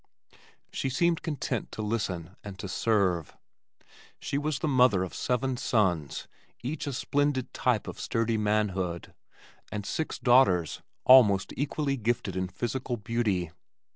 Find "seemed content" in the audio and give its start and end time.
0.89-1.71